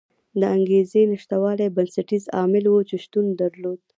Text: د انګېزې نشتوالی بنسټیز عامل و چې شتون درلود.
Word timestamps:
د 0.39 0.41
انګېزې 0.55 1.01
نشتوالی 1.11 1.67
بنسټیز 1.75 2.23
عامل 2.37 2.65
و 2.69 2.75
چې 2.89 2.95
شتون 3.03 3.25
درلود. 3.41 3.79